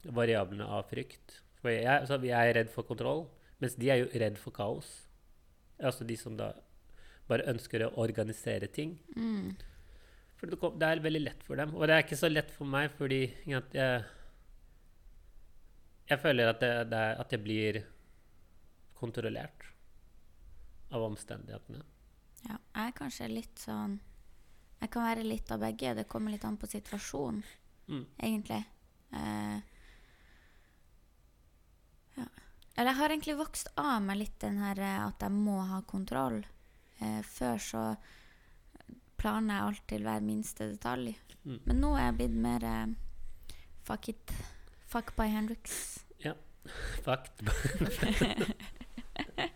[0.04, 1.40] variablene av frykt.
[1.62, 3.26] For jeg, altså, jeg er redd for kontroll,
[3.64, 4.90] mens de er jo redd for kaos.
[5.82, 6.52] Altså de som da
[7.30, 8.98] bare ønsker å organisere ting.
[9.16, 9.54] Mm.
[10.38, 11.72] For det, er veldig lett for dem.
[11.78, 14.04] Og det er ikke så lett for meg, fordi jeg
[16.04, 17.78] Jeg føler at, det, det er, at jeg blir
[19.00, 19.70] kontrollert
[20.92, 21.80] av omstendighetene.
[22.48, 24.00] Ja, jeg er kanskje litt sånn
[24.82, 25.94] Jeg kan være litt av begge.
[25.96, 27.44] Det kommer litt an på situasjonen,
[27.88, 28.02] Mm.
[28.20, 28.66] egentlig.
[29.14, 29.60] Eh,
[32.18, 32.26] ja.
[32.76, 35.80] Eller jeg har egentlig vokst av meg litt den her eh, at jeg må ha
[35.88, 36.44] kontroll.
[37.00, 37.86] Eh, før så
[39.18, 41.16] planer jeg alt til hver minste detalj.
[41.46, 41.60] Mm.
[41.66, 42.88] Men nå er jeg blitt mer eh,
[43.84, 44.32] fuck it.
[44.88, 46.00] Fuck by Hendrix.
[47.08, 47.40] Fakt.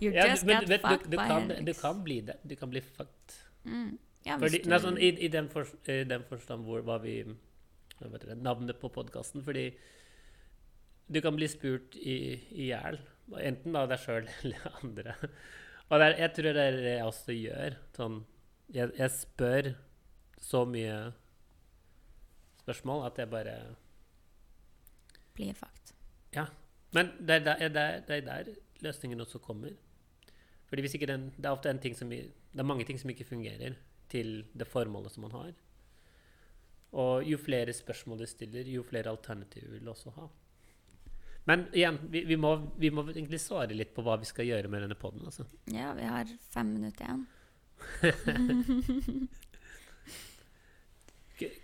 [0.00, 2.36] You Ja, just du, fucked du, by kan, du kan bli det.
[2.42, 3.36] Du kan bli fucked.
[3.64, 3.98] Mm.
[4.26, 7.20] Ja, Fordi, nei, sånn, i, i, den for, I den forstand hvor var vi
[8.00, 9.44] dere, Navnet på podkasten.
[9.46, 9.68] Fordi
[11.06, 12.16] du kan bli spurt i
[12.50, 12.98] i hjel.
[13.38, 15.16] Enten av deg sjøl eller andre.
[15.86, 17.78] Og det er, jeg tror det er det jeg også gjør.
[17.96, 18.20] Sånn,
[18.74, 19.72] jeg, jeg spør
[20.42, 20.98] så mye
[22.64, 23.56] spørsmål at jeg bare
[25.36, 25.94] blir fucked.
[26.96, 29.74] Men det er der, der, er, det er der løsningen også kommer.
[30.66, 33.10] Fordi hvis ikke den, Det er ofte en ting som, det er mange ting som
[33.10, 33.76] ikke fungerer
[34.08, 35.52] til det formålet som man har.
[36.92, 40.28] Og jo flere spørsmål du stiller, jo flere alternativer vil du også ha.
[41.46, 44.68] Men igjen, vi, vi, må, vi må egentlig svare litt på hva vi skal gjøre
[44.70, 45.22] med denne poden.
[45.28, 45.44] Altså.
[45.70, 47.26] Ja, vi har fem minutter igjen.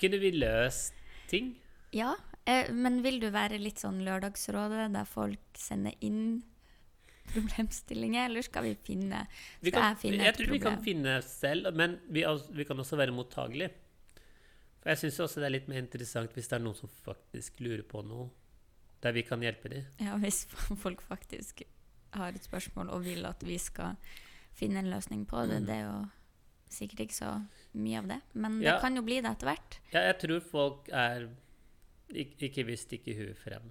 [0.03, 0.95] Kunne vi løst
[1.31, 1.57] ting?
[1.97, 6.43] Ja, eh, men vil du være litt sånn Lørdagsrådet, der folk sender inn
[7.31, 9.25] problemstillinger, eller skal vi finne
[9.63, 12.25] Vi kan, jeg finne jeg et tror vi kan finne selv, men vi,
[12.57, 13.73] vi kan også være mottagelige.
[14.83, 17.63] For jeg syns også det er litt mer interessant hvis det er noen som faktisk
[17.63, 18.31] lurer på noe,
[19.03, 19.87] der vi kan hjelpe dem.
[20.03, 20.45] Ja, hvis
[20.85, 21.63] folk faktisk
[22.13, 23.97] har et spørsmål og vil at vi skal
[24.57, 25.63] finne en løsning på det.
[25.69, 26.01] Det er jo
[26.73, 27.31] sikkert ikke så
[27.77, 29.79] mye av det, men det kan jo bli det etter hvert.
[29.93, 31.29] Ja, jeg tror folk er
[32.13, 33.71] ik ikke vil stikke huet frem.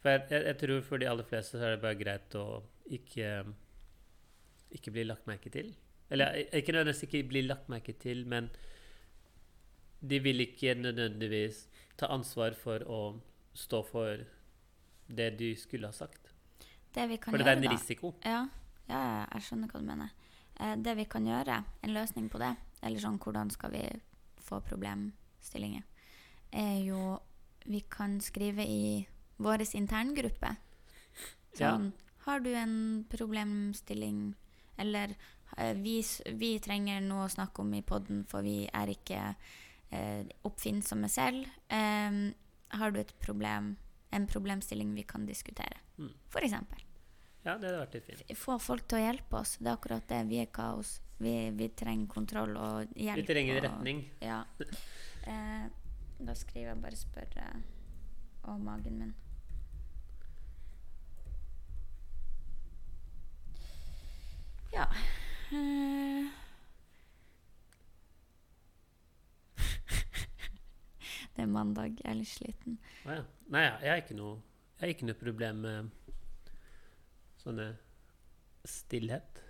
[0.00, 2.62] For jeg, jeg, jeg tror for de aller fleste så er det bare greit å
[2.90, 3.30] ikke
[4.70, 5.72] ikke bli lagt merke til.
[6.10, 8.50] Eller ikke nødvendigvis ikke bli lagt merke til, men
[10.00, 11.66] de vil ikke nødvendigvis
[11.98, 13.00] ta ansvar for å
[13.54, 14.24] stå for
[15.10, 16.32] det de skulle ha sagt.
[16.94, 18.14] Det vi kan For det er en risiko.
[18.24, 18.46] Ja,
[18.88, 20.14] ja, ja, jeg skjønner hva du mener.
[20.58, 23.84] Eh, det vi kan gjøre, en løsning på det, eller sånn hvordan skal vi
[24.40, 25.84] få problemstillinger,
[26.52, 27.18] er jo
[27.60, 29.06] Vi kan skrive i
[29.40, 30.54] vår interngruppe.
[31.58, 31.72] Ja.
[31.74, 31.92] Sånn
[32.26, 34.34] Har du en problemstilling,
[34.76, 35.14] eller
[35.56, 35.96] eh, vi,
[36.36, 39.22] vi trenger noe å snakke om i poden, for vi er ikke
[39.90, 41.48] eh, oppfinnsomme selv.
[41.72, 42.18] Eh,
[42.76, 43.72] har du et problem,
[44.12, 45.80] en problemstilling vi kan diskutere.
[45.98, 46.12] Mm.
[46.28, 46.84] For eksempel.
[47.40, 48.36] Ja, det hadde vært litt fint.
[48.36, 49.56] Få folk til å hjelpe oss.
[49.56, 50.20] Det er akkurat det.
[50.28, 50.98] Vi er kaos.
[51.24, 53.22] Vi, vi trenger kontroll og hjelp.
[53.24, 54.04] Vi trenger en og- retning.
[54.20, 54.42] Ja.
[55.24, 55.66] Eh,
[56.20, 57.62] da skriver jeg bare 'spørre'
[58.44, 59.14] og magen min.
[64.72, 64.86] Ja.
[65.52, 66.28] Uh...
[71.34, 71.98] Det er mandag.
[72.02, 72.78] Jeg er litt sliten.
[73.04, 73.24] Ah, ja.
[73.50, 74.14] Nei, jeg har ikke
[74.94, 75.90] ikke noe problem med
[77.40, 77.70] sånne
[78.68, 79.40] stillhet.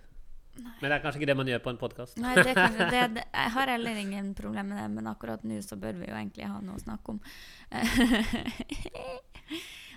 [0.55, 2.17] Men det er kanskje ikke det man gjør på en podkast.
[2.19, 6.15] Nei, jeg har heller ingen problem med det, men akkurat nå så bør vi jo
[6.17, 7.21] egentlig ha noe å snakke om.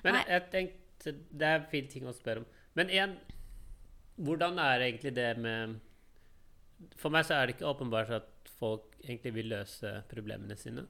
[0.05, 2.47] Men jeg, jeg tenkte Det er en fin ting å spørre om.
[2.77, 3.15] Men igjen,
[4.16, 5.81] hvordan er egentlig det med
[7.00, 10.85] For meg så er det ikke åpenbart at folk egentlig vil løse problemene sine.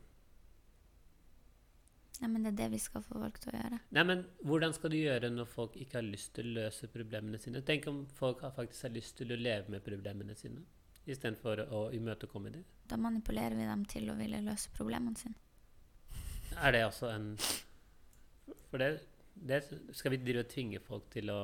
[2.20, 3.78] Nei, men det er det vi skal få folk til å gjøre.
[3.96, 7.40] Nei, men hvordan skal du gjøre når folk ikke har lyst til å løse problemene
[7.42, 7.62] sine?
[7.66, 10.62] Tenk om folk har faktisk har lyst til å leve med problemene sine,
[11.04, 12.62] istedenfor å imøtekomme dem.
[12.87, 15.34] Da manipulerer vi dem til å ville løse problemene sine.
[16.54, 17.32] Er det altså en
[18.70, 18.88] For det,
[19.34, 19.60] det
[19.94, 21.40] skal vi drive og tvinge folk til å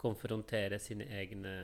[0.00, 1.54] konfrontere sine egne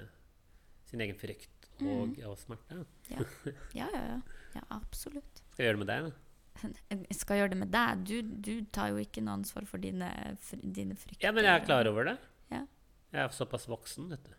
[0.87, 2.13] sin egen frykt og, Mm.
[2.29, 2.85] og smerte?
[3.75, 4.21] Ja, ja, ja.
[4.55, 5.43] ja absolutt.
[5.53, 6.13] Skal jeg gjøre det med deg, da?
[7.11, 8.05] Jeg skal gjøre det med deg.
[8.07, 8.15] Du,
[8.47, 10.09] du tar jo ikke noe ansvar for dine,
[10.41, 11.27] fr dine frykter.
[11.27, 12.15] Ja, men jeg er klar over det.
[12.53, 12.63] Ja.
[13.13, 14.33] Jeg er såpass voksen, vet du.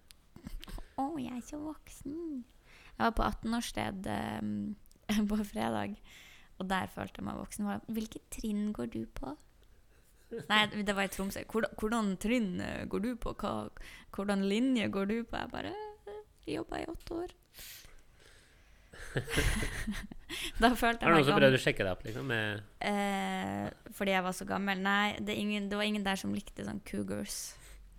[0.97, 2.15] Å, jeg er så voksen.
[2.97, 4.07] Jeg var på 18-årssted
[4.41, 4.55] um,
[5.29, 5.93] på fredag,
[6.57, 7.69] og der følte jeg meg voksen.
[7.93, 9.36] Hvilket trinn går du på?
[10.49, 11.43] Nei, det var i Tromsø.
[11.47, 13.31] Hvordan, hvordan trinn eh, går du på?
[13.39, 13.69] Hva,
[14.15, 15.37] hvordan linje går du på?
[15.39, 16.17] Jeg bare eh,
[16.51, 17.35] jobba i åtte år.
[20.61, 21.41] da følte Er det jeg noen som gammel.
[21.41, 22.33] prøvde å sjekke deg opp, liksom?
[22.33, 24.81] Eh, fordi jeg var så gammel.
[24.83, 27.37] Nei, det, ingen, det var ingen der som likte sånn cougars.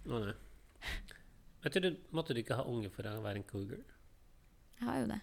[0.04, 0.34] Å, nei.
[1.64, 3.80] Vet du, måtte du ikke ha unge for å være en cougar?
[4.78, 5.20] Jeg har jo det.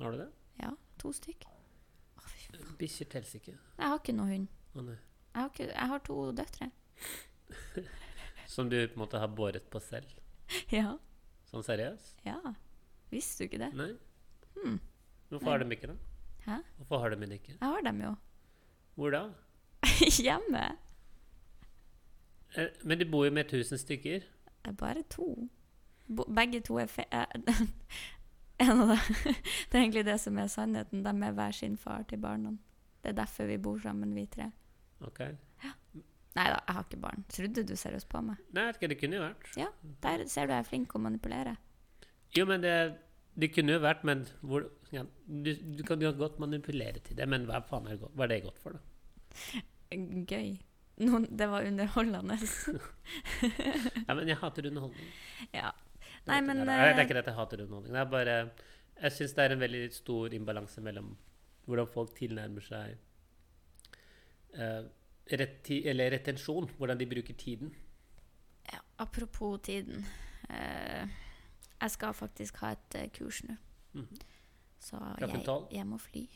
[0.00, 0.30] Har du det?
[0.62, 1.46] Ja, to stykk.
[2.80, 3.54] Bikkjer teller ikke.
[3.54, 4.48] Jeg har ikke noe hund.
[4.74, 4.96] Å, nei.
[5.36, 6.70] Jeg har, ikke, jeg har to døtre.
[8.54, 10.08] Som du på en måte har båret på selv?
[10.72, 10.94] Ja.
[11.50, 12.22] Sånn seriøst?
[12.24, 12.38] ja.
[13.12, 13.68] Visste du ikke det?
[13.78, 13.90] Nei?
[14.56, 14.78] Hmm.
[15.30, 15.98] Hvorfor har de ikke det?
[16.46, 16.56] Hæ?
[16.80, 17.52] Hvorfor har de det ikke?
[17.60, 18.14] Jeg har dem jo.
[18.96, 19.20] Hvor da?
[20.26, 20.64] Hjemme.
[22.56, 24.24] Eh, Men de bor jo med 1000 stykker.
[24.64, 25.28] Er bare to.
[26.08, 27.04] Bo, begge to er fe...
[27.12, 27.62] eh,
[28.64, 28.98] En av dem.
[29.70, 31.04] Det er egentlig det som er sannheten.
[31.04, 32.56] De er hver sin far til barna.
[33.04, 34.50] Det er derfor vi bor sammen, vi tre.
[35.04, 35.20] Ok.
[36.36, 37.24] Nei da, jeg har ikke barn.
[37.32, 38.40] Trodde du seriøst på meg?
[38.52, 39.50] Nei, jeg vet ikke, det kunne jo vært.
[39.56, 39.68] Ja,
[40.04, 41.56] der ser du jeg er flink å manipulere.
[42.36, 42.74] Jo, men det,
[43.40, 47.28] det kunne jo vært, men hvor, ja, du, du kan jo godt manipulere til det,
[47.32, 49.62] men hva faen er det, hva er det godt for, da?
[50.32, 50.56] Gøy.
[51.06, 52.38] No, det var underholdende.
[54.06, 55.10] Ja, men jeg hater underholdning.
[55.56, 55.72] ja.
[56.26, 57.92] Det Nei, men det, er, det eh, er ikke det at jeg hater underholdning.
[57.94, 58.36] Det er bare
[58.96, 61.12] Jeg syns det er en veldig stor imbalanse mellom
[61.66, 62.96] hvordan folk tilnærmer seg
[65.26, 66.68] reti, eller retensjon.
[66.78, 67.74] Hvordan de bruker tiden.
[68.72, 70.04] ja, Apropos tiden.
[70.48, 71.06] eh,
[71.80, 73.56] jeg skal faktisk ha et eh, kurs nå.
[73.94, 74.08] Mm.
[74.80, 76.26] Så jeg, jeg må fly.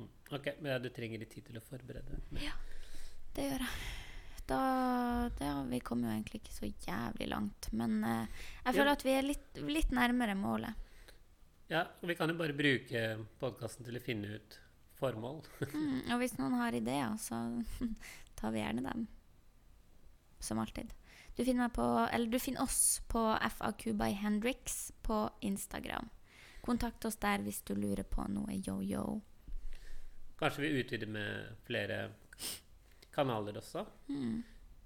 [0.00, 0.08] Mm.
[0.32, 2.46] Ok, men ja, du trenger litt tid til å forberede deg.
[3.36, 3.74] Det gjør jeg.
[4.48, 4.60] Da,
[5.38, 7.68] da Vi kom jo egentlig ikke så jævlig langt.
[7.76, 8.22] Men eh,
[8.64, 8.72] jeg Ja.
[8.78, 10.74] føler at vi er litt, litt nærmere målet.
[11.70, 13.02] Ja, og vi kan jo bare bruke
[13.38, 14.56] podkasten til å finne ut
[15.00, 15.40] formål.
[15.72, 17.38] Mm, og hvis noen har ideer, så
[18.38, 19.06] tar vi gjerne dem.
[20.40, 20.92] Som alltid.
[21.36, 23.20] Du finner, meg på, eller du finner oss på
[23.56, 26.08] FAQ by Hendrix på Instagram.
[26.64, 29.20] Kontakt oss der hvis du lurer på noe yo-yo.
[30.40, 32.00] Kanskje vi utvider med flere
[33.12, 34.42] kanaler også, Mm.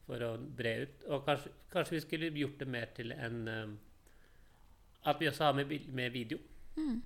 [0.07, 1.05] for å bre ut.
[1.09, 3.75] Og kanskje, kanskje vi skulle gjort det mer til en um,
[5.05, 6.39] At vi også har med, med video.
[6.77, 7.03] Mm.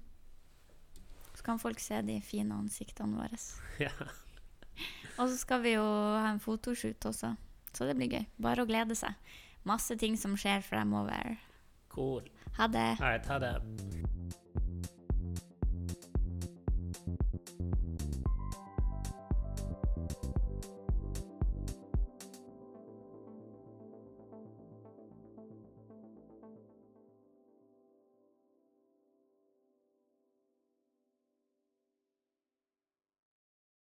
[1.48, 3.38] Kan folk se de fine ansiktene våre.
[3.88, 3.94] Ja.
[5.18, 7.32] Og så skal vi jo ha en fotoshoot også.
[7.72, 8.26] Så det blir gøy.
[8.38, 9.16] Bare å glede seg.
[9.66, 11.38] Masse ting som skjer fremover.
[11.90, 12.28] Cool.
[12.60, 12.86] Ha det.
[13.00, 13.54] Right, ha det.